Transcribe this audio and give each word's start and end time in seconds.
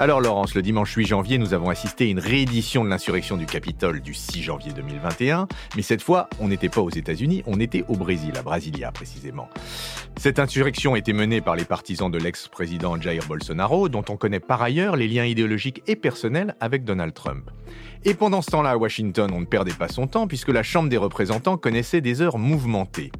Alors 0.00 0.20
Laurence, 0.20 0.54
le 0.54 0.62
dimanche 0.62 0.94
8 0.94 1.06
janvier, 1.06 1.38
nous 1.38 1.54
avons 1.54 1.70
assisté 1.70 2.04
à 2.04 2.06
une 2.06 2.20
réédition 2.20 2.84
de 2.84 2.88
l'insurrection 2.88 3.36
du 3.36 3.46
Capitole 3.46 4.00
du 4.00 4.14
6 4.14 4.44
janvier 4.44 4.70
2021, 4.72 5.48
mais 5.74 5.82
cette 5.82 6.02
fois, 6.02 6.28
on 6.38 6.46
n'était 6.46 6.68
pas 6.68 6.80
aux 6.80 6.90
États-Unis, 6.90 7.42
on 7.46 7.58
était 7.58 7.84
au 7.88 7.96
Brésil, 7.96 8.30
à 8.38 8.42
Brasilia 8.42 8.92
précisément. 8.92 9.48
Cette 10.16 10.38
insurrection 10.38 10.94
était 10.94 11.12
menée 11.12 11.40
par 11.40 11.56
les 11.56 11.64
partisans 11.64 12.12
de 12.12 12.18
l'ex-président 12.18 13.00
Jair 13.00 13.24
Bolsonaro, 13.26 13.88
dont 13.88 14.04
on 14.08 14.16
connaît 14.16 14.38
par 14.38 14.62
ailleurs 14.62 14.94
les 14.94 15.08
liens 15.08 15.24
idéologiques 15.24 15.82
et 15.88 15.96
personnels 15.96 16.54
avec 16.60 16.84
Donald 16.84 17.12
Trump. 17.12 17.50
Et 18.04 18.14
pendant 18.14 18.40
ce 18.40 18.52
temps-là, 18.52 18.70
à 18.70 18.76
Washington, 18.76 19.28
on 19.34 19.40
ne 19.40 19.46
perdait 19.46 19.72
pas 19.72 19.88
son 19.88 20.06
temps 20.06 20.28
puisque 20.28 20.50
la 20.50 20.62
Chambre 20.62 20.88
des 20.88 20.96
représentants 20.96 21.56
connaissait 21.56 22.00
des 22.00 22.22
heures 22.22 22.38
mouvementées. 22.38 23.10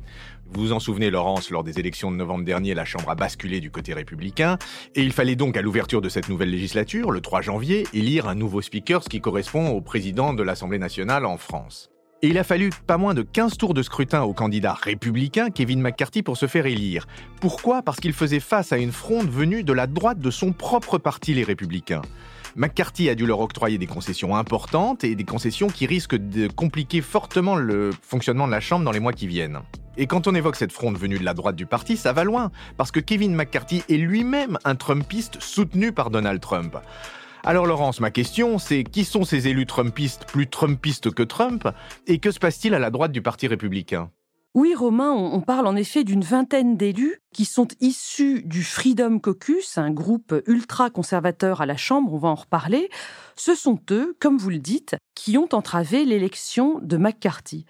Vous 0.50 0.62
vous 0.62 0.72
en 0.72 0.80
souvenez, 0.80 1.10
Laurence, 1.10 1.50
lors 1.50 1.62
des 1.62 1.78
élections 1.78 2.10
de 2.10 2.16
novembre 2.16 2.44
dernier, 2.44 2.72
la 2.72 2.86
Chambre 2.86 3.10
a 3.10 3.14
basculé 3.14 3.60
du 3.60 3.70
côté 3.70 3.92
républicain, 3.92 4.56
et 4.94 5.02
il 5.02 5.12
fallait 5.12 5.36
donc, 5.36 5.58
à 5.58 5.62
l'ouverture 5.62 6.00
de 6.00 6.08
cette 6.08 6.30
nouvelle 6.30 6.50
législature, 6.50 7.10
le 7.10 7.20
3 7.20 7.42
janvier, 7.42 7.86
élire 7.92 8.28
un 8.28 8.34
nouveau 8.34 8.62
speaker, 8.62 9.02
ce 9.02 9.10
qui 9.10 9.20
correspond 9.20 9.68
au 9.68 9.82
président 9.82 10.32
de 10.32 10.42
l'Assemblée 10.42 10.78
nationale 10.78 11.26
en 11.26 11.36
France. 11.36 11.90
Et 12.22 12.28
il 12.28 12.38
a 12.38 12.44
fallu 12.44 12.70
pas 12.86 12.96
moins 12.96 13.14
de 13.14 13.22
15 13.22 13.58
tours 13.58 13.74
de 13.74 13.82
scrutin 13.82 14.22
au 14.22 14.32
candidat 14.32 14.72
républicain 14.72 15.50
Kevin 15.50 15.80
McCarthy 15.80 16.22
pour 16.22 16.36
se 16.36 16.46
faire 16.46 16.66
élire. 16.66 17.06
Pourquoi? 17.40 17.82
Parce 17.82 18.00
qu'il 18.00 18.12
faisait 18.12 18.40
face 18.40 18.72
à 18.72 18.78
une 18.78 18.90
fronde 18.90 19.30
venue 19.30 19.62
de 19.62 19.72
la 19.72 19.86
droite 19.86 20.18
de 20.18 20.30
son 20.30 20.52
propre 20.52 20.98
parti, 20.98 21.34
les 21.34 21.44
Républicains. 21.44 22.02
McCarthy 22.56 23.08
a 23.08 23.14
dû 23.14 23.24
leur 23.24 23.38
octroyer 23.38 23.78
des 23.78 23.86
concessions 23.86 24.34
importantes 24.34 25.04
et 25.04 25.14
des 25.14 25.24
concessions 25.24 25.68
qui 25.68 25.86
risquent 25.86 26.16
de 26.16 26.48
compliquer 26.48 27.02
fortement 27.02 27.54
le 27.54 27.90
fonctionnement 28.02 28.46
de 28.46 28.52
la 28.52 28.60
Chambre 28.60 28.84
dans 28.84 28.90
les 28.90 28.98
mois 28.98 29.12
qui 29.12 29.28
viennent. 29.28 29.60
Et 30.00 30.06
quand 30.06 30.28
on 30.28 30.34
évoque 30.36 30.54
cette 30.54 30.70
fronde 30.70 30.96
venue 30.96 31.18
de 31.18 31.24
la 31.24 31.34
droite 31.34 31.56
du 31.56 31.66
parti, 31.66 31.96
ça 31.96 32.12
va 32.12 32.22
loin, 32.22 32.52
parce 32.76 32.92
que 32.92 33.00
Kevin 33.00 33.34
McCarthy 33.34 33.82
est 33.88 33.96
lui-même 33.96 34.56
un 34.64 34.76
Trumpiste 34.76 35.42
soutenu 35.42 35.90
par 35.90 36.10
Donald 36.10 36.40
Trump. 36.40 36.76
Alors 37.42 37.66
Laurence, 37.66 37.98
ma 37.98 38.12
question, 38.12 38.58
c'est 38.58 38.84
qui 38.84 39.04
sont 39.04 39.24
ces 39.24 39.48
élus 39.48 39.66
Trumpistes 39.66 40.24
plus 40.24 40.46
Trumpistes 40.46 41.10
que 41.10 41.24
Trump, 41.24 41.66
et 42.06 42.20
que 42.20 42.30
se 42.30 42.38
passe-t-il 42.38 42.74
à 42.74 42.78
la 42.78 42.90
droite 42.90 43.10
du 43.10 43.22
Parti 43.22 43.48
républicain? 43.48 44.08
Oui, 44.54 44.72
Romain, 44.72 45.10
on 45.10 45.40
parle 45.40 45.66
en 45.66 45.74
effet 45.74 46.04
d'une 46.04 46.22
vingtaine 46.22 46.76
d'élus 46.76 47.20
qui 47.34 47.44
sont 47.44 47.68
issus 47.80 48.42
du 48.44 48.62
Freedom 48.62 49.18
Caucus, 49.18 49.78
un 49.78 49.90
groupe 49.90 50.34
ultra-conservateur 50.46 51.60
à 51.60 51.66
la 51.66 51.76
Chambre, 51.76 52.12
on 52.12 52.18
va 52.18 52.28
en 52.28 52.34
reparler. 52.36 52.88
Ce 53.34 53.56
sont 53.56 53.78
eux, 53.90 54.16
comme 54.20 54.38
vous 54.38 54.50
le 54.50 54.58
dites, 54.58 54.96
qui 55.16 55.38
ont 55.38 55.48
entravé 55.52 56.04
l'élection 56.04 56.78
de 56.82 56.96
McCarthy. 56.96 57.66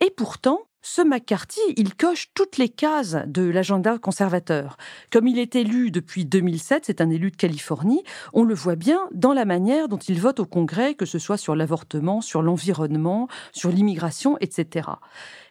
Et 0.00 0.10
pourtant, 0.10 0.60
ce 0.82 1.00
McCarthy, 1.00 1.60
il 1.76 1.94
coche 1.94 2.30
toutes 2.34 2.58
les 2.58 2.68
cases 2.68 3.16
de 3.26 3.42
l'agenda 3.42 3.98
conservateur. 3.98 4.76
Comme 5.12 5.28
il 5.28 5.38
est 5.38 5.54
élu 5.54 5.92
depuis 5.92 6.24
2007, 6.24 6.86
c'est 6.86 7.00
un 7.00 7.08
élu 7.08 7.30
de 7.30 7.36
Californie, 7.36 8.02
on 8.32 8.42
le 8.42 8.54
voit 8.54 8.74
bien 8.74 9.00
dans 9.12 9.32
la 9.32 9.44
manière 9.44 9.88
dont 9.88 9.98
il 9.98 10.20
vote 10.20 10.40
au 10.40 10.44
Congrès, 10.44 10.94
que 10.94 11.06
ce 11.06 11.20
soit 11.20 11.36
sur 11.36 11.54
l'avortement, 11.54 12.20
sur 12.20 12.42
l'environnement, 12.42 13.28
sur 13.52 13.70
l'immigration, 13.70 14.36
etc. 14.40 14.88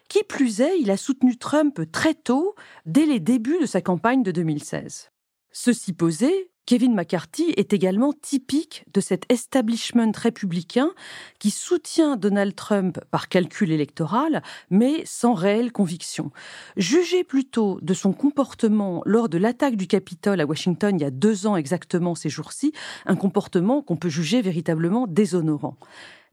Qui 0.08 0.22
plus 0.22 0.60
est, 0.60 0.78
il 0.78 0.90
a 0.90 0.98
soutenu 0.98 1.38
Trump 1.38 1.80
très 1.90 2.14
tôt, 2.14 2.54
dès 2.84 3.06
les 3.06 3.18
débuts 3.18 3.58
de 3.58 3.66
sa 3.66 3.80
campagne 3.80 4.22
de 4.22 4.32
2016. 4.32 5.10
Ceci 5.50 5.94
posé, 5.94 6.51
Kevin 6.64 6.94
McCarthy 6.94 7.52
est 7.56 7.72
également 7.72 8.12
typique 8.12 8.84
de 8.94 9.00
cet 9.00 9.24
establishment 9.30 10.12
républicain 10.14 10.90
qui 11.40 11.50
soutient 11.50 12.16
Donald 12.16 12.54
Trump 12.54 13.00
par 13.10 13.28
calcul 13.28 13.72
électoral, 13.72 14.42
mais 14.70 15.02
sans 15.04 15.34
réelle 15.34 15.72
conviction. 15.72 16.30
Jugé 16.76 17.24
plutôt 17.24 17.80
de 17.82 17.94
son 17.94 18.12
comportement 18.12 19.02
lors 19.06 19.28
de 19.28 19.38
l'attaque 19.38 19.76
du 19.76 19.88
Capitole 19.88 20.40
à 20.40 20.46
Washington 20.46 20.96
il 20.96 21.02
y 21.02 21.06
a 21.06 21.10
deux 21.10 21.46
ans 21.46 21.56
exactement 21.56 22.14
ces 22.14 22.28
jours-ci, 22.28 22.72
un 23.06 23.16
comportement 23.16 23.82
qu'on 23.82 23.96
peut 23.96 24.08
juger 24.08 24.40
véritablement 24.40 25.06
déshonorant. 25.08 25.76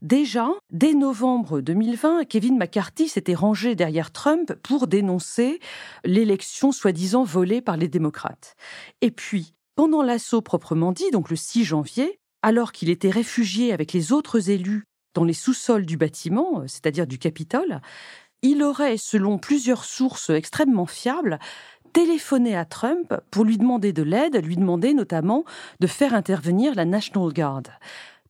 Déjà, 0.01 0.47
dès 0.71 0.93
novembre 0.93 1.59
2020, 1.59 2.23
Kevin 2.23 2.57
McCarthy 2.57 3.09
s'était 3.09 3.33
rangé 3.33 3.75
derrière 3.75 4.11
Trump 4.11 4.53
pour 4.63 4.87
dénoncer 4.87 5.59
l'élection 6.05 6.71
soi-disant 6.71 7.23
volée 7.23 7.59
par 7.59 7.75
les 7.75 7.89
démocrates. 7.89 8.55
Et 9.01 9.11
puis, 9.11 9.53
pendant 9.79 10.03
l'assaut 10.03 10.41
proprement 10.41 10.91
dit, 10.91 11.09
donc 11.09 11.29
le 11.29 11.37
6 11.37 11.63
janvier, 11.63 12.19
alors 12.41 12.73
qu'il 12.73 12.89
était 12.89 13.09
réfugié 13.09 13.71
avec 13.71 13.93
les 13.93 14.11
autres 14.11 14.49
élus 14.49 14.83
dans 15.13 15.23
les 15.23 15.31
sous-sols 15.31 15.85
du 15.85 15.95
bâtiment, 15.95 16.59
euh, 16.59 16.63
c'est-à-dire 16.67 17.07
du 17.07 17.17
Capitole, 17.17 17.79
il 18.41 18.61
aurait, 18.61 18.97
selon 18.97 19.37
plusieurs 19.37 19.85
sources 19.85 20.31
extrêmement 20.31 20.85
fiables, 20.85 21.39
téléphoné 21.93 22.57
à 22.57 22.65
Trump 22.65 23.13
pour 23.31 23.45
lui 23.45 23.57
demander 23.57 23.93
de 23.93 24.03
l'aide, 24.03 24.43
lui 24.43 24.57
demander 24.57 24.93
notamment 24.93 25.45
de 25.79 25.87
faire 25.87 26.13
intervenir 26.13 26.75
la 26.75 26.83
National 26.83 27.31
Guard. 27.31 27.63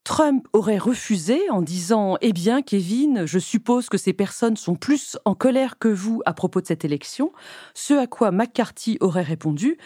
Trump 0.03 0.47
aurait 0.53 0.77
refusé 0.77 1.49
en 1.49 1.63
disant 1.63 2.17
Eh 2.21 2.31
bien, 2.31 2.61
Kevin, 2.61 3.25
je 3.25 3.39
suppose 3.39 3.89
que 3.89 3.97
ces 3.97 4.13
personnes 4.13 4.55
sont 4.55 4.75
plus 4.75 5.17
en 5.25 5.33
colère 5.33 5.79
que 5.79 5.87
vous 5.87 6.21
à 6.27 6.33
propos 6.33 6.61
de 6.61 6.67
cette 6.67 6.85
élection. 6.85 7.31
Ce 7.73 7.95
à 7.95 8.05
quoi 8.05 8.31
McCarthy 8.31 8.97
aurait 9.01 9.23
répondu 9.23 9.77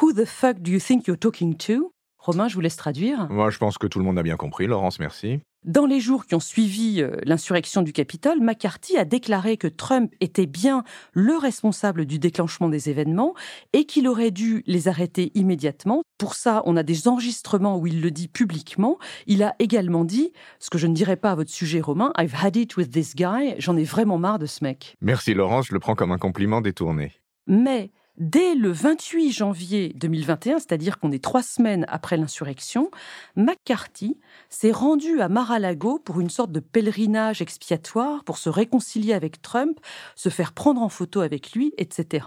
Who 0.00 0.12
the 0.14 0.24
fuck 0.24 0.58
do 0.60 0.70
you 0.70 0.80
think 0.80 1.06
you're 1.06 1.18
talking 1.18 1.54
to? 1.66 1.92
Romain, 2.18 2.48
je 2.48 2.54
vous 2.54 2.60
laisse 2.60 2.76
traduire. 2.76 3.28
Moi, 3.30 3.50
je 3.50 3.58
pense 3.58 3.76
que 3.78 3.86
tout 3.86 3.98
le 3.98 4.04
monde 4.04 4.18
a 4.18 4.22
bien 4.22 4.36
compris. 4.36 4.66
Laurence, 4.66 4.98
merci. 4.98 5.40
Dans 5.64 5.86
les 5.86 6.00
jours 6.00 6.26
qui 6.26 6.34
ont 6.34 6.40
suivi 6.40 7.02
euh, 7.02 7.16
l'insurrection 7.24 7.82
du 7.82 7.92
Capitole, 7.92 8.40
McCarthy 8.40 8.96
a 8.96 9.04
déclaré 9.04 9.56
que 9.56 9.68
Trump 9.68 10.12
était 10.20 10.46
bien 10.46 10.82
le 11.12 11.36
responsable 11.36 12.06
du 12.06 12.18
déclenchement 12.18 12.68
des 12.68 12.88
événements 12.90 13.34
et 13.72 13.84
qu'il 13.84 14.08
aurait 14.08 14.30
dû 14.30 14.62
les 14.66 14.88
arrêter 14.88 15.30
immédiatement. 15.34 16.02
Pour 16.18 16.34
ça, 16.34 16.62
on 16.64 16.76
a 16.76 16.82
des 16.82 17.06
enregistrements 17.06 17.78
où 17.78 17.86
il 17.86 18.00
le 18.00 18.10
dit 18.10 18.28
publiquement. 18.28 18.98
Il 19.26 19.42
a 19.42 19.54
également 19.58 20.04
dit, 20.04 20.32
ce 20.58 20.70
que 20.70 20.78
je 20.78 20.86
ne 20.86 20.94
dirais 20.94 21.16
pas 21.16 21.32
à 21.32 21.34
votre 21.34 21.50
sujet, 21.50 21.80
Romain, 21.80 22.12
I've 22.18 22.34
had 22.34 22.56
it 22.56 22.76
with 22.76 22.90
this 22.90 23.14
guy, 23.14 23.54
j'en 23.58 23.76
ai 23.76 23.84
vraiment 23.84 24.18
marre 24.18 24.38
de 24.38 24.46
ce 24.46 24.64
mec. 24.64 24.96
Merci 25.00 25.34
Laurence, 25.34 25.66
je 25.66 25.74
le 25.74 25.80
prends 25.80 25.94
comme 25.94 26.12
un 26.12 26.18
compliment 26.18 26.60
détourné. 26.60 27.12
Mais 27.46 27.90
Dès 28.18 28.54
le 28.54 28.70
28 28.70 29.32
janvier 29.32 29.92
2021, 29.94 30.58
c'est-à-dire 30.58 30.98
qu'on 30.98 31.12
est 31.12 31.22
trois 31.22 31.42
semaines 31.42 31.86
après 31.88 32.18
l'insurrection, 32.18 32.90
McCarthy 33.36 34.18
s'est 34.50 34.70
rendu 34.70 35.20
à 35.22 35.30
Mar-a-Lago 35.30 35.98
pour 35.98 36.20
une 36.20 36.28
sorte 36.28 36.52
de 36.52 36.60
pèlerinage 36.60 37.40
expiatoire 37.40 38.22
pour 38.24 38.36
se 38.36 38.50
réconcilier 38.50 39.14
avec 39.14 39.40
Trump, 39.40 39.80
se 40.14 40.28
faire 40.28 40.52
prendre 40.52 40.82
en 40.82 40.90
photo 40.90 41.20
avec 41.20 41.52
lui, 41.52 41.72
etc. 41.78 42.26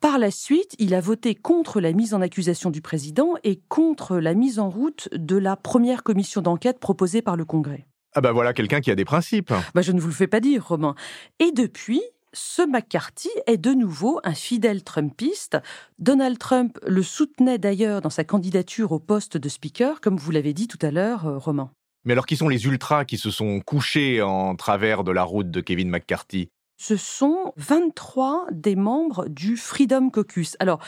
Par 0.00 0.18
la 0.18 0.30
suite, 0.30 0.76
il 0.78 0.94
a 0.94 1.00
voté 1.00 1.34
contre 1.34 1.80
la 1.80 1.92
mise 1.92 2.14
en 2.14 2.20
accusation 2.20 2.70
du 2.70 2.80
président 2.80 3.34
et 3.42 3.60
contre 3.68 4.16
la 4.16 4.34
mise 4.34 4.60
en 4.60 4.70
route 4.70 5.08
de 5.12 5.36
la 5.36 5.56
première 5.56 6.04
commission 6.04 6.40
d'enquête 6.40 6.78
proposée 6.78 7.20
par 7.20 7.36
le 7.36 7.44
Congrès. 7.44 7.86
Ah 8.14 8.20
bah 8.20 8.32
voilà 8.32 8.52
quelqu'un 8.52 8.80
qui 8.80 8.90
a 8.90 8.94
des 8.94 9.04
principes. 9.04 9.52
Bah 9.74 9.82
je 9.82 9.92
ne 9.92 10.00
vous 10.00 10.08
le 10.08 10.14
fais 10.14 10.26
pas 10.26 10.40
dire, 10.40 10.66
Romain. 10.66 10.94
Et 11.38 11.52
depuis, 11.52 12.00
ce 12.32 12.62
McCarthy 12.62 13.30
est 13.46 13.56
de 13.56 13.72
nouveau 13.72 14.20
un 14.24 14.34
fidèle 14.34 14.82
Trumpiste. 14.84 15.58
Donald 15.98 16.38
Trump 16.38 16.78
le 16.86 17.02
soutenait 17.02 17.58
d'ailleurs 17.58 18.00
dans 18.00 18.10
sa 18.10 18.24
candidature 18.24 18.92
au 18.92 18.98
poste 18.98 19.36
de 19.36 19.48
speaker, 19.48 20.00
comme 20.00 20.16
vous 20.16 20.30
l'avez 20.30 20.54
dit 20.54 20.68
tout 20.68 20.78
à 20.82 20.90
l'heure, 20.90 21.26
euh, 21.26 21.38
Romain. 21.38 21.70
Mais 22.04 22.12
alors 22.12 22.26
qui 22.26 22.36
sont 22.36 22.48
les 22.48 22.64
ultras 22.66 23.04
qui 23.04 23.18
se 23.18 23.30
sont 23.30 23.60
couchés 23.60 24.22
en 24.22 24.56
travers 24.56 25.04
de 25.04 25.12
la 25.12 25.22
route 25.22 25.50
de 25.50 25.60
Kevin 25.60 25.90
McCarthy? 25.90 26.48
Ce 26.78 26.96
sont 26.96 27.52
23 27.56 28.46
des 28.52 28.74
membres 28.74 29.28
du 29.28 29.58
Freedom 29.58 30.08
Caucus. 30.08 30.56
Alors, 30.60 30.80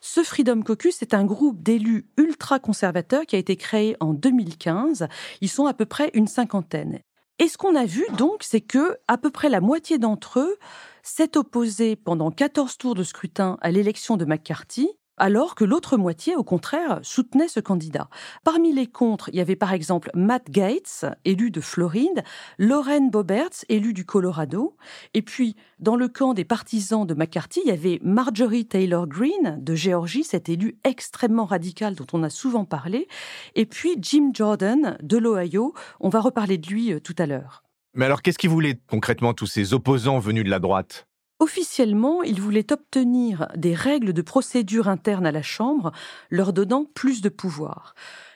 ce 0.00 0.22
Freedom 0.22 0.62
Caucus 0.62 1.02
est 1.02 1.12
un 1.12 1.24
groupe 1.24 1.60
d'élus 1.60 2.08
ultra-conservateurs 2.16 3.26
qui 3.26 3.34
a 3.34 3.40
été 3.40 3.56
créé 3.56 3.96
en 3.98 4.14
2015. 4.14 5.08
Ils 5.40 5.48
sont 5.48 5.66
à 5.66 5.74
peu 5.74 5.86
près 5.86 6.10
une 6.14 6.28
cinquantaine. 6.28 7.00
Et 7.40 7.48
ce 7.48 7.56
qu'on 7.56 7.74
a 7.74 7.86
vu 7.86 8.04
donc, 8.18 8.42
c'est 8.42 8.60
que 8.60 8.98
à 9.08 9.16
peu 9.16 9.30
près 9.30 9.48
la 9.48 9.62
moitié 9.62 9.96
d'entre 9.96 10.40
eux 10.40 10.58
s'est 11.02 11.38
opposé 11.38 11.96
pendant 11.96 12.30
14 12.30 12.76
tours 12.76 12.94
de 12.94 13.02
scrutin 13.02 13.56
à 13.62 13.70
l'élection 13.70 14.18
de 14.18 14.26
McCarthy, 14.26 14.90
alors 15.20 15.54
que 15.54 15.64
l'autre 15.64 15.98
moitié, 15.98 16.34
au 16.34 16.42
contraire, 16.42 16.98
soutenait 17.02 17.46
ce 17.46 17.60
candidat. 17.60 18.08
Parmi 18.42 18.72
les 18.72 18.86
contres, 18.86 19.28
il 19.28 19.36
y 19.36 19.40
avait 19.40 19.54
par 19.54 19.74
exemple 19.74 20.10
Matt 20.14 20.50
Gates, 20.50 21.04
élu 21.26 21.50
de 21.50 21.60
Floride, 21.60 22.24
Lauren 22.58 23.10
Boberts, 23.10 23.64
élu 23.68 23.92
du 23.92 24.06
Colorado, 24.06 24.76
et 25.12 25.20
puis 25.20 25.56
dans 25.78 25.94
le 25.94 26.08
camp 26.08 26.32
des 26.32 26.46
partisans 26.46 27.06
de 27.06 27.12
McCarthy, 27.12 27.60
il 27.64 27.68
y 27.68 27.72
avait 27.72 28.00
Marjorie 28.02 28.66
Taylor 28.66 29.06
Greene 29.06 29.58
de 29.60 29.74
Géorgie, 29.74 30.24
cet 30.24 30.48
élu 30.48 30.78
extrêmement 30.84 31.44
radical 31.44 31.94
dont 31.94 32.06
on 32.14 32.22
a 32.22 32.30
souvent 32.30 32.64
parlé, 32.64 33.06
et 33.54 33.66
puis 33.66 33.96
Jim 33.98 34.30
Jordan 34.32 34.96
de 35.02 35.18
l'Ohio, 35.18 35.74
on 36.00 36.08
va 36.08 36.20
reparler 36.20 36.56
de 36.56 36.66
lui 36.66 36.94
euh, 36.94 37.00
tout 37.00 37.14
à 37.18 37.26
l'heure. 37.26 37.62
Mais 37.94 38.06
alors, 38.06 38.22
qu'est-ce 38.22 38.38
qu'ils 38.38 38.50
voulaient 38.50 38.80
concrètement 38.88 39.34
tous 39.34 39.46
ces 39.46 39.74
opposants 39.74 40.18
venus 40.18 40.44
de 40.44 40.50
la 40.50 40.60
droite? 40.60 41.08
Officiellement, 41.40 42.22
ils 42.22 42.38
voulaient 42.38 42.70
obtenir 42.70 43.48
des 43.56 43.74
règles 43.74 44.12
de 44.12 44.20
procédure 44.20 44.88
interne 44.88 45.24
à 45.24 45.32
la 45.32 45.40
Chambre, 45.40 45.90
leur 46.28 46.52
donnant 46.52 46.84
plus 46.84 47.22
de 47.22 47.30
pouvoir. 47.30 47.94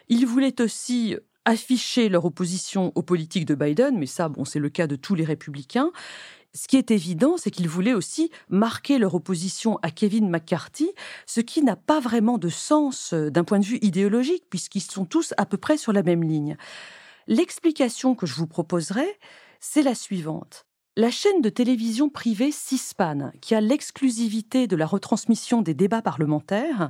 Ils 0.09 0.27
voulaient 0.27 0.63
aussi 0.63 1.15
afficher 1.45 2.09
leur 2.09 2.25
opposition 2.25 2.93
aux 2.95 3.03
politiques 3.03 3.45
de 3.45 3.55
Biden, 3.55 3.99
mais 3.99 4.07
ça, 4.07 4.31
bon, 4.31 4.47
c'est 4.47 4.59
le 4.59 4.71
cas 4.71 4.87
de 4.87 4.97
tous 4.97 5.15
les 5.15 5.25
républicains. 5.25 5.93
Ce 6.55 6.67
qui 6.67 6.79
est 6.79 6.91
évident, 6.91 7.37
c'est 7.37 7.51
qu'ils 7.51 7.69
voulaient 7.69 7.93
aussi 7.93 8.31
marquer 8.49 8.97
leur 8.97 9.15
opposition 9.15 9.79
à 9.83 9.91
Kevin 9.91 10.31
McCarthy, 10.31 10.91
ce 11.27 11.43
qui 11.43 11.63
n'a 11.63 11.77
pas 11.77 12.01
vraiment 12.01 12.39
de 12.39 12.49
sens 12.49 13.13
euh, 13.13 13.29
d'un 13.29 13.45
point 13.45 13.59
de 13.59 13.67
vue 13.67 13.79
idéologique, 13.83 14.45
puisqu'ils 14.49 14.81
sont 14.81 15.05
tous 15.05 15.35
à 15.37 15.45
peu 15.45 15.59
près 15.59 15.77
sur 15.77 15.93
la 15.93 16.03
même 16.03 16.23
ligne. 16.23 16.57
L'explication 17.27 18.15
que 18.15 18.25
je 18.25 18.35
vous 18.35 18.47
proposerai, 18.47 19.19
c'est 19.61 19.83
la 19.83 19.95
suivante. 19.95 20.65
La 20.97 21.11
chaîne 21.11 21.41
de 21.41 21.49
télévision 21.49 22.09
privée 22.09 22.53
CISPAN, 22.53 23.33
qui 23.41 23.57
a 23.57 23.61
l'exclusivité 23.61 24.69
de 24.69 24.77
la 24.77 24.87
retransmission 24.87 25.61
des 25.61 25.75
débats 25.75 26.03
parlementaires, 26.03 26.89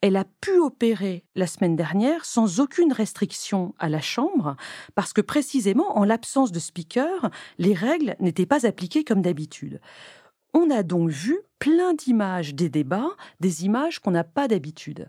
elle 0.00 0.16
a 0.16 0.24
pu 0.40 0.58
opérer 0.58 1.24
la 1.36 1.46
semaine 1.46 1.76
dernière 1.76 2.24
sans 2.24 2.58
aucune 2.58 2.92
restriction 2.92 3.72
à 3.78 3.88
la 3.88 4.00
Chambre, 4.00 4.56
parce 4.96 5.12
que 5.12 5.20
précisément, 5.20 5.96
en 5.96 6.02
l'absence 6.02 6.50
de 6.50 6.58
speaker, 6.58 7.30
les 7.58 7.72
règles 7.72 8.16
n'étaient 8.18 8.46
pas 8.46 8.66
appliquées 8.66 9.04
comme 9.04 9.22
d'habitude. 9.22 9.80
On 10.52 10.68
a 10.68 10.82
donc 10.82 11.10
vu 11.10 11.38
plein 11.60 11.94
d'images 11.94 12.52
des 12.52 12.68
débats, 12.68 13.10
des 13.38 13.64
images 13.64 14.00
qu'on 14.00 14.10
n'a 14.10 14.24
pas 14.24 14.48
d'habitude. 14.48 15.08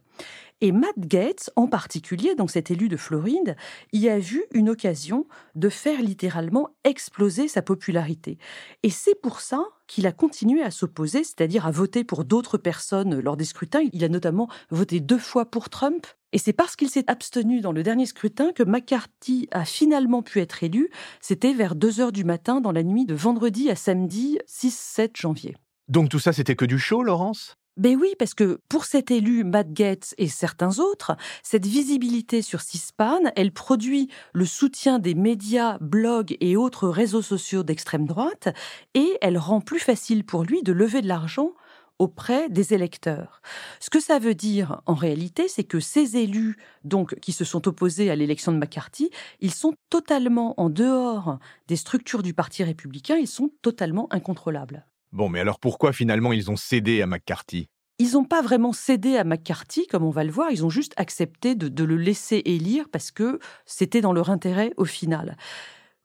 Et 0.60 0.72
Matt 0.72 0.98
Gates, 0.98 1.52
en 1.56 1.68
particulier, 1.68 2.34
donc 2.34 2.50
cet 2.50 2.72
élu 2.72 2.90
de 2.90 2.98
Floride, 2.98 3.56
y 3.94 4.10
a 4.10 4.18
vu 4.18 4.44
une 4.54 4.70
occasion 4.70 5.28
de 5.54 5.70
faire 5.70 6.02
littéralement 6.02 6.70
exploser 6.84 7.48
sa 7.48 7.62
popularité. 7.62 8.40
Et 8.82 8.90
c'est 8.90 9.20
pour 9.22 9.40
ça 9.40 9.64
qu'il 9.86 10.08
a 10.08 10.12
continué 10.12 10.64
à 10.64 10.72
s'opposer, 10.72 11.24
c'est-à-dire 11.24 11.68
à 11.68 11.72
voter 11.72 12.04
pour 12.04 12.26
d'autres 12.26 12.58
personnes 12.58 13.20
lors 13.20 13.38
des 13.38 13.46
scrutins. 13.46 13.82
Il 13.94 14.04
a 14.04 14.10
notamment 14.10 14.50
voté 14.72 15.00
deux 15.00 15.20
fois 15.20 15.46
pour 15.46 15.70
Trump. 15.70 16.08
Et 16.34 16.40
c'est 16.40 16.54
parce 16.54 16.76
qu'il 16.76 16.90
s'est 16.90 17.06
abstenu 17.08 17.62
dans 17.62 17.72
le 17.72 17.84
dernier 17.84 18.08
scrutin 18.08 18.52
que 18.52 18.64
McCarthy 18.64 19.48
a 19.52 19.64
finalement 19.64 20.24
pu 20.24 20.42
être 20.42 20.64
élu. 20.64 20.90
C'était 21.22 21.54
vers 21.54 21.76
2 21.76 22.02
heures 22.02 22.12
du 22.12 22.24
matin 22.24 22.62
dans 22.62 22.72
la 22.72 22.84
nuit 22.84 23.06
de 23.06 23.14
vendredi 23.14 23.70
à 23.70 23.76
samedi 23.76 24.40
6-7 24.48 25.12
janvier. 25.16 25.56
Donc 25.88 26.10
tout 26.10 26.20
ça, 26.20 26.34
c'était 26.34 26.56
que 26.56 26.66
du 26.66 26.80
show, 26.80 27.04
Laurence? 27.04 27.56
Ben 27.78 27.96
oui, 27.96 28.16
parce 28.18 28.34
que 28.34 28.60
pour 28.70 28.86
cet 28.86 29.12
élu, 29.12 29.44
Matt 29.44 29.72
Gaetz 29.72 30.16
et 30.18 30.28
certains 30.28 30.80
autres, 30.80 31.16
cette 31.44 31.66
visibilité 31.66 32.42
sur 32.42 32.62
CISPAN, 32.62 33.20
elle 33.36 33.52
produit 33.52 34.10
le 34.34 34.46
soutien 34.46 34.98
des 34.98 35.14
médias, 35.14 35.78
blogs 35.80 36.36
et 36.40 36.58
autres 36.58 36.88
réseaux 36.90 37.22
sociaux 37.22 37.64
d'extrême 37.64 38.08
droite, 38.08 38.50
et 38.96 39.18
elle 39.22 39.38
rend 39.38 39.62
plus 39.62 39.80
facile 39.80 40.26
pour 40.26 40.44
lui 40.44 40.64
de 40.64 40.74
lever 40.74 41.02
de 41.02 41.08
l'argent 41.08 41.52
auprès 42.00 42.50
des 42.50 42.74
électeurs. 42.74 43.42
Ce 43.80 43.90
que 43.90 44.00
ça 44.00 44.20
veut 44.20 44.36
dire 44.36 44.82
en 44.86 44.94
réalité, 44.94 45.48
c'est 45.48 45.64
que 45.64 45.80
ces 45.80 46.18
élus, 46.18 46.58
donc 46.84 47.20
qui 47.20 47.32
se 47.32 47.46
sont 47.46 47.68
opposés 47.68 48.10
à 48.10 48.16
l'élection 48.16 48.52
de 48.52 48.58
McCarthy, 48.58 49.10
ils 49.40 49.54
sont 49.54 49.74
totalement 49.90 50.60
en 50.60 50.70
dehors 50.70 51.40
des 51.68 51.76
structures 51.76 52.24
du 52.24 52.34
Parti 52.34 52.64
républicain, 52.64 53.18
ils 53.18 53.28
sont 53.28 53.52
totalement 53.62 54.08
incontrôlables. 54.12 54.86
Bon, 55.12 55.30
mais 55.30 55.40
alors 55.40 55.60
pourquoi 55.60 55.94
finalement 55.94 56.34
ils 56.34 56.52
ont 56.52 56.56
cédé 56.56 57.02
à 57.02 57.08
McCarthy? 57.08 57.70
Ils 58.00 58.14
n'ont 58.14 58.26
pas 58.26 58.42
vraiment 58.42 58.74
cédé 58.74 59.18
à 59.18 59.24
McCarthy, 59.24 59.88
comme 59.88 60.04
on 60.04 60.12
va 60.12 60.24
le 60.24 60.32
voir, 60.32 60.52
ils 60.52 60.64
ont 60.64 60.70
juste 60.70 60.94
accepté 60.98 61.56
de, 61.56 61.84
le 61.84 61.98
laisser 61.98 62.44
élire 62.46 62.90
parce 62.90 63.10
que 63.10 63.40
c'était 63.66 64.02
dans 64.02 64.14
leur 64.14 64.30
intérêt 64.30 64.72
au 64.78 64.86
final. 64.86 65.36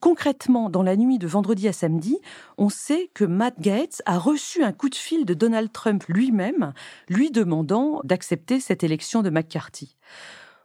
Concrètement, 0.01 0.71
dans 0.71 0.83
la 0.83 0.97
nuit 0.97 1.19
de 1.19 1.27
vendredi 1.27 1.69
à 1.69 1.73
samedi, 1.73 2.19
on 2.57 2.71
sait 2.71 3.11
que 3.15 3.25
Matt 3.25 3.61
Gaetz 3.61 4.03
a 4.07 4.19
reçu 4.19 4.65
un 4.65 4.73
coup 4.73 4.89
de 4.89 4.95
fil 4.95 5.27
de 5.27 5.35
Donald 5.35 5.71
Trump 5.71 6.05
lui-même, 6.09 6.73
lui 7.09 7.31
demandant 7.31 8.01
d'accepter 8.03 8.59
cette 8.59 8.83
élection 8.83 9.23
de 9.23 9.31
McCarthy. 9.31 9.97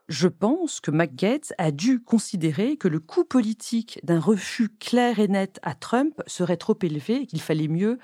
Je 0.10 0.30
pense 0.30 0.80
que 0.80 0.90
McGates 0.90 1.54
a 1.58 1.72
dû 1.72 2.02
considérer 2.02 2.78
que 2.78 2.88
le 2.88 3.02
coût 3.02 3.26
politique 3.26 4.00
d'un 4.04 4.22
refus 4.22 4.70
clair 4.70 5.20
et 5.20 5.28
net 5.28 5.60
à 5.64 5.76
Trump 5.76 6.24
serait 6.28 6.56
trop 6.56 6.78
élevé 6.82 7.24
et 7.24 7.28
qu'il 7.28 7.42
fallait 7.42 7.68
mieux 7.68 8.00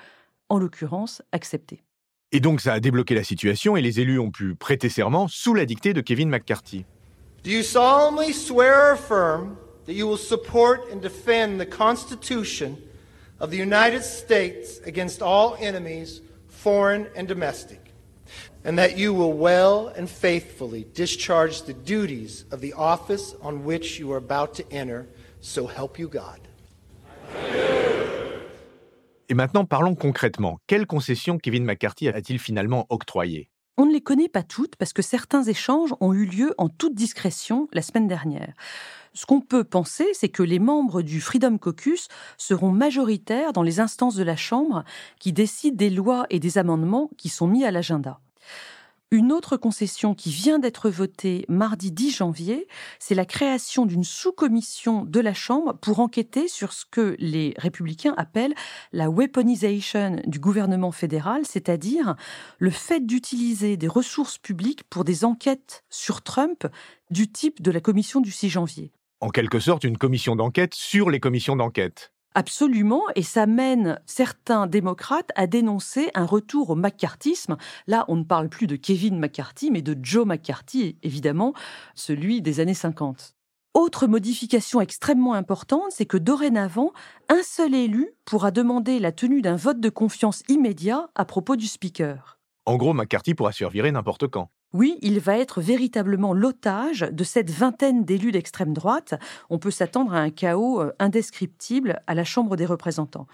en 0.48 0.58
l'occurrence, 0.58 1.22
accepté. 1.32 1.82
Et 2.32 2.40
donc 2.40 2.60
ça 2.60 2.72
a 2.72 2.80
débloqué 2.80 3.14
la 3.14 3.24
situation 3.24 3.76
et 3.76 3.80
les 3.80 4.00
élus 4.00 4.18
ont 4.18 4.30
pu 4.30 4.54
prêter 4.54 4.88
serment 4.88 5.28
sous 5.28 5.54
la 5.54 5.66
dictée 5.66 5.92
de 5.92 6.00
Kevin 6.00 6.28
McCarthy. 6.28 6.84
Do 7.44 7.50
you 7.50 7.62
solemnly 7.62 8.32
swear 8.32 8.88
or 8.88 8.92
affirm 8.92 9.56
that 9.86 9.92
you 9.92 10.06
will 10.06 10.18
support 10.18 10.90
and 10.90 11.00
defend 11.00 11.60
the 11.60 11.66
Constitution 11.66 12.76
of 13.38 13.50
the 13.50 13.58
United 13.58 14.02
States 14.02 14.80
against 14.86 15.20
all 15.20 15.56
enemies, 15.60 16.22
foreign 16.48 17.06
and 17.14 17.28
domestic, 17.28 17.92
and 18.64 18.78
that 18.78 18.96
you 18.96 19.12
will 19.12 19.34
well 19.34 19.88
and 19.88 20.08
faithfully 20.08 20.86
discharge 20.94 21.62
the 21.62 21.74
duties 21.74 22.46
of 22.50 22.60
the 22.60 22.72
office 22.72 23.34
on 23.42 23.64
which 23.64 23.98
you 23.98 24.10
are 24.12 24.18
about 24.18 24.54
to 24.54 24.64
enter, 24.72 25.06
so 25.40 25.66
help 25.66 25.98
you 25.98 26.08
God? 26.08 26.40
Et 29.28 29.34
maintenant, 29.34 29.64
parlons 29.64 29.94
concrètement. 29.94 30.58
Quelles 30.66 30.86
concessions 30.86 31.38
Kevin 31.38 31.64
McCarthy 31.64 32.08
a-t-il 32.08 32.38
finalement 32.38 32.86
octroyées 32.90 33.50
on 33.76 33.86
ne 33.86 33.92
les 33.92 34.00
connaît 34.00 34.28
pas 34.28 34.44
toutes 34.44 34.76
parce 34.76 34.92
que 34.92 35.02
certains 35.02 35.42
échanges 35.42 35.94
ont 36.00 36.12
eu 36.12 36.26
lieu 36.26 36.54
en 36.58 36.68
toute 36.68 36.94
discrétion 36.94 37.66
la 37.72 37.82
semaine 37.82 38.06
dernière. 38.06 38.54
Ce 39.14 39.26
qu'on 39.26 39.40
peut 39.40 39.64
penser, 39.64 40.06
c'est 40.12 40.28
que 40.28 40.44
les 40.44 40.60
membres 40.60 41.02
du 41.02 41.20
Freedom 41.20 41.58
Caucus 41.58 42.06
seront 42.38 42.70
majoritaires 42.70 43.52
dans 43.52 43.64
les 43.64 43.80
instances 43.80 44.14
de 44.14 44.22
la 44.22 44.36
Chambre 44.36 44.84
qui 45.18 45.32
décident 45.32 45.76
des 45.76 45.90
lois 45.90 46.26
et 46.30 46.38
des 46.38 46.56
amendements 46.56 47.10
qui 47.18 47.28
sont 47.28 47.48
mis 47.48 47.64
à 47.64 47.72
l'agenda. 47.72 48.20
Une 49.10 49.30
autre 49.30 49.56
concession 49.56 50.14
qui 50.14 50.30
vient 50.30 50.58
d'être 50.58 50.90
votée 50.90 51.44
mardi 51.48 51.92
10 51.92 52.10
janvier, 52.16 52.66
c'est 52.98 53.14
la 53.14 53.24
création 53.24 53.86
d'une 53.86 54.02
sous-commission 54.02 55.04
de 55.04 55.20
la 55.20 55.34
Chambre 55.34 55.74
pour 55.74 56.00
enquêter 56.00 56.48
sur 56.48 56.72
ce 56.72 56.84
que 56.90 57.14
les 57.18 57.54
républicains 57.56 58.14
appellent 58.16 58.54
la 58.92 59.10
weaponization 59.10 60.20
du 60.26 60.40
gouvernement 60.40 60.90
fédéral, 60.90 61.42
c'est-à-dire 61.44 62.16
le 62.58 62.70
fait 62.70 63.06
d'utiliser 63.06 63.76
des 63.76 63.88
ressources 63.88 64.38
publiques 64.38 64.84
pour 64.84 65.04
des 65.04 65.24
enquêtes 65.24 65.84
sur 65.90 66.22
Trump 66.22 66.66
du 67.10 67.30
type 67.30 67.62
de 67.62 67.70
la 67.70 67.80
commission 67.80 68.20
du 68.20 68.32
6 68.32 68.48
janvier. 68.48 68.90
En 69.20 69.28
quelque 69.28 69.60
sorte, 69.60 69.84
une 69.84 69.98
commission 69.98 70.34
d'enquête 70.34 70.74
sur 70.74 71.08
les 71.08 71.20
commissions 71.20 71.56
d'enquête. 71.56 72.13
Absolument, 72.36 73.02
et 73.14 73.22
ça 73.22 73.46
mène 73.46 74.00
certains 74.06 74.66
démocrates 74.66 75.30
à 75.36 75.46
dénoncer 75.46 76.10
un 76.14 76.26
retour 76.26 76.70
au 76.70 76.74
McCarthyisme. 76.74 77.56
Là, 77.86 78.04
on 78.08 78.16
ne 78.16 78.24
parle 78.24 78.48
plus 78.48 78.66
de 78.66 78.74
Kevin 78.74 79.20
McCarthy, 79.20 79.70
mais 79.70 79.82
de 79.82 79.96
Joe 80.02 80.26
McCarthy, 80.26 80.98
évidemment, 81.04 81.54
celui 81.94 82.42
des 82.42 82.58
années 82.58 82.74
50. 82.74 83.34
Autre 83.74 84.06
modification 84.08 84.80
extrêmement 84.80 85.34
importante, 85.34 85.90
c'est 85.90 86.06
que 86.06 86.16
dorénavant, 86.16 86.92
un 87.28 87.42
seul 87.42 87.74
élu 87.74 88.10
pourra 88.24 88.50
demander 88.50 88.98
la 88.98 89.12
tenue 89.12 89.42
d'un 89.42 89.56
vote 89.56 89.80
de 89.80 89.88
confiance 89.88 90.42
immédiat 90.48 91.08
à 91.14 91.24
propos 91.24 91.56
du 91.56 91.66
speaker. 91.66 92.38
En 92.66 92.76
gros, 92.76 92.94
McCarthy 92.94 93.34
pourra 93.34 93.52
se 93.52 93.90
n'importe 93.90 94.28
quand. 94.28 94.50
Oui, 94.74 94.98
il 95.02 95.20
va 95.20 95.38
être 95.38 95.60
véritablement 95.60 96.34
l'otage 96.34 97.08
de 97.12 97.22
cette 97.22 97.48
vingtaine 97.48 98.04
d'élus 98.04 98.32
d'extrême 98.32 98.74
droite. 98.74 99.14
On 99.48 99.60
peut 99.60 99.70
s'attendre 99.70 100.12
à 100.12 100.18
un 100.18 100.30
chaos 100.30 100.80
euh, 100.80 100.92
indescriptible 100.98 102.02
à 102.08 102.14
la 102.14 102.24
Chambre 102.24 102.56
des 102.56 102.66
représentants. 102.66 103.28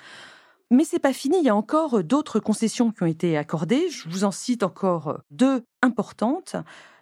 Mais 0.72 0.84
c'est 0.84 1.00
pas 1.00 1.12
fini, 1.12 1.38
il 1.38 1.44
y 1.44 1.48
a 1.48 1.56
encore 1.56 2.04
d'autres 2.04 2.38
concessions 2.38 2.92
qui 2.92 3.02
ont 3.02 3.06
été 3.06 3.36
accordées. 3.36 3.88
Je 3.90 4.08
vous 4.08 4.22
en 4.22 4.30
cite 4.30 4.62
encore 4.62 5.20
deux 5.32 5.64
importantes. 5.82 6.54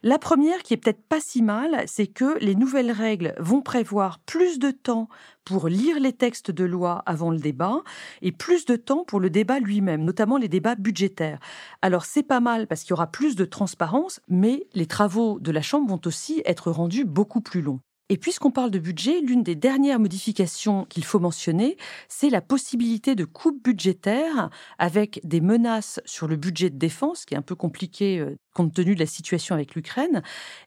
La 0.02 0.18
première, 0.18 0.62
qui 0.62 0.72
est 0.72 0.78
peut-être 0.78 1.06
pas 1.06 1.20
si 1.20 1.42
mal, 1.42 1.82
c'est 1.86 2.06
que 2.06 2.38
les 2.38 2.54
nouvelles 2.54 2.90
règles 2.90 3.34
vont 3.38 3.60
prévoir 3.60 4.20
plus 4.20 4.58
de 4.58 4.70
temps 4.70 5.10
pour 5.44 5.68
lire 5.68 6.00
les 6.00 6.14
textes 6.14 6.50
de 6.50 6.64
loi 6.64 7.02
avant 7.04 7.30
le 7.30 7.36
débat 7.36 7.82
et 8.22 8.32
plus 8.32 8.64
de 8.64 8.76
temps 8.76 9.04
pour 9.04 9.20
le 9.20 9.28
débat 9.28 9.58
lui-même, 9.60 10.02
notamment 10.02 10.38
les 10.38 10.48
débats 10.48 10.74
budgétaires. 10.74 11.38
Alors 11.82 12.06
c'est 12.06 12.22
pas 12.22 12.40
mal 12.40 12.68
parce 12.68 12.84
qu'il 12.84 12.90
y 12.90 12.94
aura 12.94 13.10
plus 13.10 13.36
de 13.36 13.44
transparence, 13.44 14.20
mais 14.28 14.66
les 14.72 14.86
travaux 14.86 15.40
de 15.40 15.52
la 15.52 15.60
Chambre 15.60 15.90
vont 15.90 16.00
aussi 16.06 16.40
être 16.46 16.70
rendus 16.70 17.04
beaucoup 17.04 17.42
plus 17.42 17.60
longs. 17.60 17.80
Et 18.10 18.16
puisqu'on 18.16 18.50
parle 18.50 18.70
de 18.70 18.78
budget, 18.78 19.20
l'une 19.20 19.42
des 19.42 19.54
dernières 19.54 19.98
modifications 19.98 20.86
qu'il 20.86 21.04
faut 21.04 21.18
mentionner, 21.18 21.76
c'est 22.08 22.30
la 22.30 22.40
possibilité 22.40 23.14
de 23.14 23.26
coupe 23.26 23.62
budgétaire 23.62 24.48
avec 24.78 25.20
des 25.24 25.42
menaces 25.42 26.00
sur 26.06 26.26
le 26.26 26.36
budget 26.36 26.70
de 26.70 26.78
défense, 26.78 27.26
qui 27.26 27.34
est 27.34 27.38
un 27.38 27.42
peu 27.42 27.54
compliqué 27.54 28.18
euh, 28.18 28.36
compte 28.54 28.72
tenu 28.72 28.94
de 28.94 29.00
la 29.00 29.06
situation 29.06 29.54
avec 29.54 29.74
l'Ukraine, 29.74 30.22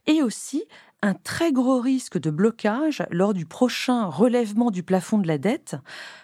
et 0.05 0.21
aussi 0.21 0.65
un 1.01 1.15
très 1.15 1.51
gros 1.51 1.79
risque 1.79 2.19
de 2.19 2.29
blocage 2.29 3.03
lors 3.09 3.33
du 3.33 3.47
prochain 3.47 4.05
relèvement 4.05 4.69
du 4.69 4.83
plafond 4.83 5.17
de 5.17 5.27
la 5.27 5.39
dette, 5.39 5.77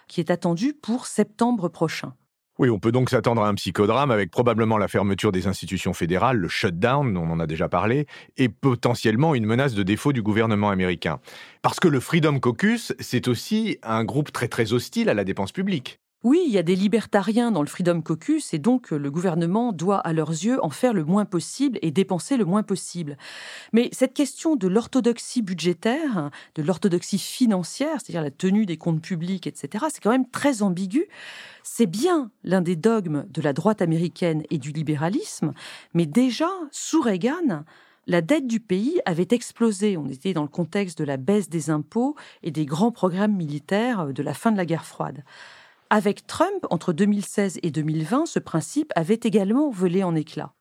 qui 0.08 0.20
est 0.20 0.30
attendu 0.30 0.74
pour 0.74 1.08
septembre 1.08 1.68
prochain. 1.68 2.14
Oui, 2.60 2.72
on 2.72 2.80
peut 2.80 2.92
donc 2.92 3.12
s'attendre 3.12 3.44
à 3.44 3.48
un 3.48 3.54
psychodrame 3.54 4.10
avec 4.10 4.32
probablement 4.32 4.80
la 4.80 4.88
fermeture 4.88 5.32
des 5.32 5.46
institutions 5.46 5.94
fédérales, 5.94 6.38
le 6.38 6.48
shutdown, 6.48 7.16
on 7.16 7.30
en 7.30 7.40
a 7.40 7.46
déjà 7.46 7.70
parlé, 7.70 8.08
et 8.36 8.50
potentiellement 8.50 9.36
une 9.36 9.46
menace 9.46 9.76
de 9.76 9.84
défaut 9.84 10.12
du 10.12 10.24
gouvernement 10.24 10.72
américain. 10.72 11.20
Parce 11.62 11.80
que 11.80 11.88
le 11.88 12.00
Freedom 12.00 12.40
Caucus, 12.40 12.94
c'est 13.00 13.28
aussi 13.28 13.78
un 13.84 14.04
groupe 14.04 14.32
très 14.32 14.48
très 14.48 14.74
hostile 14.74 15.10
à 15.10 15.14
la 15.14 15.24
dépense 15.24 15.52
publique. 15.52 16.00
Oui, 16.24 16.44
il 16.48 16.52
y 16.52 16.58
a 16.58 16.64
des 16.64 16.76
libertariens 16.76 17.52
dans 17.52 17.62
le 17.62 17.68
Freedom 17.68 18.02
Caucus 18.02 18.52
et 18.52 18.58
donc 18.58 18.90
le 18.90 19.12
gouvernement 19.12 19.72
doit, 19.72 20.00
à 20.00 20.14
leurs 20.14 20.32
yeux, 20.32 20.64
en 20.66 20.72
faire 20.72 20.94
le 20.94 21.06
moins 21.06 21.26
possible 21.26 21.78
et 21.84 21.92
dépenser 21.92 22.38
le 22.38 22.46
moins 22.46 22.64
possible. 22.64 23.18
Mais 23.72 23.90
cette 23.92 24.16
question 24.16 24.56
de 24.56 24.68
l'orthodoxie 24.68 25.44
budgétaire, 25.44 26.32
de 26.56 26.64
l'orthodoxie 26.64 27.20
financière, 27.20 28.02
c'est-à-dire 28.02 28.24
la 28.24 28.32
tenue 28.32 28.66
des 28.66 28.78
comptes 28.78 29.02
publics, 29.02 29.46
etc., 29.46 29.86
c'est 29.92 30.02
quand 30.02 30.10
même 30.10 30.28
très 30.28 30.64
ambigu. 30.64 31.06
C'est 31.62 31.86
bien 31.86 32.32
l'un 32.44 32.62
des 32.62 32.76
dogmes 32.76 33.28
de 33.30 33.42
la 33.44 33.54
droite 33.54 33.84
américaine 33.84 34.42
et 34.50 34.58
du 34.58 34.72
libéralisme, 34.72 35.54
mais 35.94 36.08
déjà, 36.08 36.50
sous 36.72 37.02
Reagan, 37.02 37.64
la 38.08 38.22
dette 38.22 38.48
du 38.48 38.60
pays 38.60 39.00
avait 39.06 39.28
explosé. 39.30 39.98
On 39.98 40.08
était 40.08 40.34
dans 40.34 40.42
le 40.42 40.48
contexte 40.48 40.98
de 40.98 41.04
la 41.04 41.18
baisse 41.18 41.48
des 41.48 41.70
impôts 41.70 42.16
et 42.42 42.50
des 42.50 42.66
grands 42.66 42.92
programmes 42.92 43.36
militaires 43.36 44.08
de 44.14 44.24
la 44.24 44.34
fin 44.34 44.52
de 44.52 44.58
la 44.58 44.66
guerre 44.66 44.86
froide. 44.86 45.24
Avec 45.90 46.28
Trump, 46.28 46.66
entre 46.70 46.92
2016 46.92 47.60
et 47.64 47.72
2020, 47.72 48.26
ce 48.26 48.40
principe 48.40 48.92
avait 48.96 49.20
également 49.24 49.70
volé 49.70 50.04
en 50.04 50.16
éclats. 50.16 50.54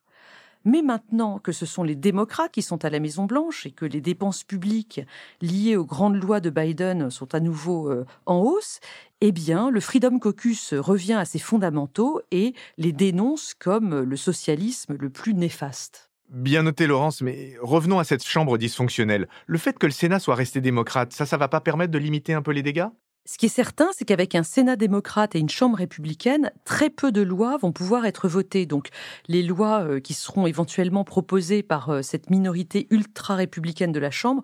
Mais 0.64 0.82
maintenant 0.82 1.38
que 1.38 1.50
ce 1.50 1.66
sont 1.66 1.82
les 1.82 1.96
démocrates 1.96 2.52
qui 2.52 2.62
sont 2.62 2.84
à 2.84 2.90
la 2.90 3.00
Maison-Blanche 3.00 3.66
et 3.66 3.72
que 3.72 3.84
les 3.84 4.00
dépenses 4.00 4.44
publiques 4.44 5.00
liées 5.40 5.76
aux 5.76 5.84
grandes 5.84 6.22
lois 6.22 6.40
de 6.40 6.50
Biden 6.50 7.10
sont 7.10 7.34
à 7.34 7.40
nouveau 7.40 7.90
euh, 7.90 8.04
en 8.26 8.38
hausse, 8.38 8.78
eh 9.20 9.32
bien, 9.32 9.70
le 9.70 9.80
Freedom 9.80 10.18
Caucus 10.20 10.74
revient 10.74 11.14
à 11.14 11.24
ses 11.24 11.38
fondamentaux 11.40 12.20
et 12.30 12.54
les 12.78 12.92
dénonce 12.92 13.54
comme 13.54 14.00
le 14.00 14.16
socialisme 14.16 14.96
le 14.98 15.10
plus 15.10 15.34
néfaste. 15.34 16.10
Bien 16.28 16.64
noté, 16.64 16.86
Laurence, 16.86 17.20
mais 17.20 17.54
revenons 17.60 17.98
à 17.98 18.04
cette 18.04 18.24
chambre 18.24 18.58
dysfonctionnelle. 18.58 19.28
Le 19.46 19.58
fait 19.58 19.78
que 19.78 19.86
le 19.86 19.92
Sénat 19.92 20.18
soit 20.18 20.34
resté 20.34 20.60
démocrate, 20.60 21.12
ça, 21.12 21.26
ça 21.26 21.36
va 21.36 21.48
pas 21.48 21.60
permettre 21.60 21.92
de 21.92 21.98
limiter 21.98 22.34
un 22.34 22.42
peu 22.42 22.50
les 22.52 22.62
dégâts? 22.62 22.88
Ce 23.26 23.38
qui 23.38 23.46
est 23.46 23.50
certain, 23.50 23.88
c'est 23.92 24.04
qu'avec 24.04 24.36
un 24.36 24.44
Sénat 24.44 24.76
démocrate 24.76 25.34
et 25.34 25.40
une 25.40 25.48
Chambre 25.48 25.76
républicaine, 25.78 26.52
très 26.64 26.90
peu 26.90 27.10
de 27.10 27.22
lois 27.22 27.56
vont 27.56 27.72
pouvoir 27.72 28.06
être 28.06 28.28
votées. 28.28 28.66
Donc 28.66 28.90
les 29.26 29.42
lois 29.42 29.82
euh, 29.82 30.00
qui 30.00 30.14
seront 30.14 30.46
éventuellement 30.46 31.02
proposées 31.02 31.64
par 31.64 31.90
euh, 31.90 32.02
cette 32.02 32.30
minorité 32.30 32.86
ultra-républicaine 32.90 33.92
de 33.92 33.98
la 33.98 34.12
Chambre, 34.12 34.42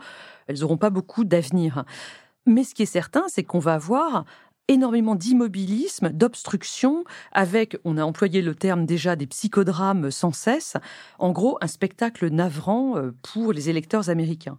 elles 0.49 0.61
n'auront 0.61 0.77
pas 0.77 0.91
beaucoup 0.91 1.25
d'avenir. 1.25 1.85
Mais 2.45 2.65
ce 2.65 2.75
qui 2.75 2.83
est 2.83 2.87
certain, 2.87 3.25
c'est 3.29 3.45
qu'on 3.45 3.61
va 3.61 3.75
avoir 3.75 4.25
énormément 4.69 5.15
d'immobilisme, 5.15 6.09
d'obstruction, 6.11 7.05
avec, 7.33 7.77
on 7.85 7.99
a 7.99 8.05
employé 8.05 8.43
le 8.43 8.55
terme 8.55 8.87
déjà, 8.87 9.17
des 9.17 9.27
psychodrames 9.27 10.11
sans 10.11 10.33
cesse, 10.33 10.77
en 11.19 11.31
gros 11.31 11.59
un 11.61 11.67
spectacle 11.67 12.29
navrant 12.29 12.97
euh, 12.97 13.13
pour 13.23 13.53
les 13.53 13.71
électeurs 13.71 14.09
américains. 14.09 14.59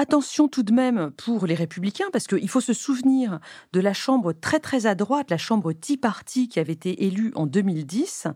Attention 0.00 0.46
tout 0.46 0.62
de 0.62 0.72
même 0.72 1.10
pour 1.16 1.44
les 1.44 1.56
républicains, 1.56 2.06
parce 2.12 2.28
qu'il 2.28 2.48
faut 2.48 2.60
se 2.60 2.72
souvenir 2.72 3.40
de 3.72 3.80
la 3.80 3.92
chambre 3.92 4.32
très 4.32 4.60
très 4.60 4.86
à 4.86 4.94
droite, 4.94 5.28
la 5.28 5.38
chambre 5.38 5.72
Tea 5.72 5.96
Party 5.96 6.48
qui 6.48 6.60
avait 6.60 6.74
été 6.74 7.04
élue 7.04 7.32
en 7.34 7.46
2010. 7.46 8.28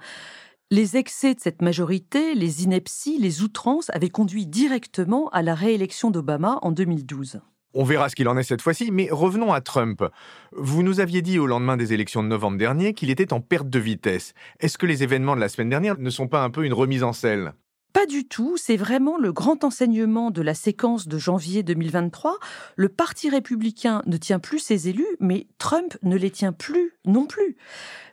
Les 0.73 0.97
excès 0.97 1.37
de 1.37 1.41
cette 1.41 1.63
majorité, 1.63 2.35
les 2.35 2.65
inepties, 2.65 3.17
les 3.21 3.43
outrances 3.43 3.91
avaient 3.91 4.09
conduit 4.09 4.45
directement 4.45 5.29
à 5.29 5.43
la 5.43 5.55
réélection 5.55 6.11
d'Obama 6.11 6.59
en 6.63 6.73
2012. 6.73 7.39
On 7.75 7.85
verra 7.85 8.09
ce 8.09 8.17
qu'il 8.17 8.27
en 8.29 8.37
est 8.37 8.43
cette 8.43 8.61
fois-ci, 8.61 8.91
mais 8.91 9.07
revenons 9.13 9.53
à 9.53 9.61
Trump. 9.61 10.03
Vous 10.51 10.83
nous 10.83 10.99
aviez 10.99 11.23
dit 11.23 11.39
au 11.39 11.47
lendemain 11.47 11.77
des 11.77 11.93
élections 11.93 12.25
de 12.25 12.29
novembre 12.29 12.59
dernier 12.59 12.93
qu'il 12.93 13.09
était 13.09 13.33
en 13.33 13.41
perte 13.41 13.71
de 13.71 13.79
vitesse. 13.79 14.35
Est-ce 14.59 14.79
que 14.79 14.87
les 14.87 15.05
événements 15.05 15.37
de 15.37 15.41
la 15.41 15.49
semaine 15.49 15.71
dernière 15.71 15.97
ne 15.97 16.11
sont 16.11 16.27
pas 16.27 16.43
un 16.43 16.51
peu 16.51 16.65
une 16.65 16.75
remise 16.75 17.05
en 17.05 17.13
selle? 17.13 17.53
Pas 17.93 18.07
du 18.07 18.27
tout, 18.27 18.57
c'est 18.57 18.77
vraiment 18.77 19.19
le 19.19 19.33
grand 19.33 19.65
enseignement 19.65 20.31
de 20.31 20.41
la 20.41 20.55
séquence 20.55 21.09
de 21.09 21.19
janvier 21.19 21.63
2023. 21.63 22.39
Le 22.77 22.89
Parti 22.89 23.29
républicain 23.29 24.03
ne 24.07 24.17
tient 24.17 24.39
plus 24.39 24.61
ses 24.61 24.89
élus, 24.89 25.17
mais 25.21 25.47
Trump 25.59 25.97
ne 26.03 26.17
les 26.17 26.31
tient 26.31 26.53
plus 26.53 26.95
non 27.05 27.27
plus. 27.27 27.57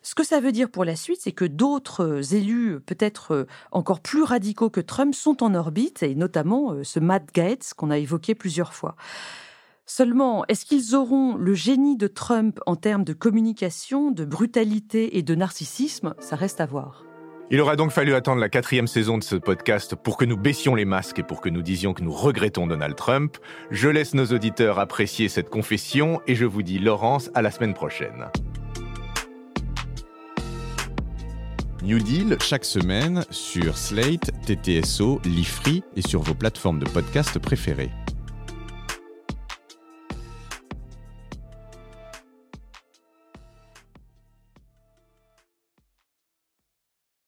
Ce 0.02 0.16
que 0.16 0.24
ça 0.24 0.40
veut 0.42 0.52
dire 0.52 0.70
pour 0.70 0.84
la 0.84 0.96
suite, 0.96 1.22
c'est 1.22 1.32
que 1.32 1.46
d'autres 1.46 2.34
élus, 2.34 2.80
peut-être 2.82 3.48
encore 3.72 4.02
plus 4.02 4.24
radicaux 4.24 4.70
que 4.70 4.82
Trump, 4.82 5.16
sont 5.16 5.44
en 5.44 5.56
orbite, 5.56 6.04
et 6.04 6.16
notamment 6.16 6.74
euh, 6.74 6.84
ce 6.84 7.00
Matt 7.00 7.34
Gaetz 7.34 7.74
qu'on 7.74 7.92
a 7.92 7.98
évoqué 7.98 8.36
plusieurs 8.36 8.74
fois. 8.74 8.96
Seulement, 9.86 10.46
est-ce 10.48 10.66
qu'ils 10.66 10.94
auront 10.96 11.36
le 11.36 11.54
génie 11.54 11.98
de 11.98 12.08
Trump 12.08 12.60
en 12.68 12.76
termes 12.76 13.04
de 13.04 13.14
communication, 13.14 14.12
de 14.12 14.24
brutalité 14.24 15.18
et 15.18 15.24
de 15.24 15.36
narcissisme? 15.36 16.14
Ça 16.20 16.36
reste 16.36 16.62
à 16.62 16.66
voir. 16.66 17.09
Il 17.52 17.60
aura 17.62 17.76
donc 17.76 17.90
fallu 17.90 18.14
attendre 18.14 18.40
la 18.40 18.48
quatrième 18.48 18.86
saison 18.86 19.18
de 19.18 19.24
ce 19.24 19.36
podcast 19.36 19.96
pour 19.96 20.18
que 20.18 20.26
nous 20.26 20.38
baissions 20.38 20.76
les 20.76 20.86
masques 20.86 21.18
et 21.18 21.24
pour 21.24 21.42
que 21.42 21.50
nous 21.50 21.64
disions 21.64 21.96
que 21.96 22.04
nous 22.04 22.12
regrettons 22.12 22.68
Donald 22.68 22.96
Trump. 22.96 23.38
Je 23.72 23.90
laisse 23.90 24.14
nos 24.14 24.28
auditeurs 24.28 24.78
apprécier 24.78 25.30
cette 25.30 25.50
confession 25.50 26.22
et 26.28 26.36
je 26.36 26.46
vous 26.46 26.62
dis 26.62 26.78
Laurence 26.78 27.32
à 27.34 27.42
la 27.42 27.50
semaine 27.50 27.74
prochaine. 27.74 28.28
New 31.82 31.98
Deal 31.98 32.38
chaque 32.40 32.66
semaine 32.66 33.26
sur 33.32 33.80
Slate, 33.80 34.30
TTSO, 34.46 35.20
Lifree 35.26 35.84
et 35.96 36.08
sur 36.08 36.22
vos 36.22 36.36
plateformes 36.36 36.78
de 36.78 36.88
podcast 36.88 37.40
préférées. 37.40 37.90